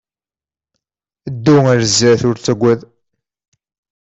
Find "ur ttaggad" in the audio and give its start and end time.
2.29-2.81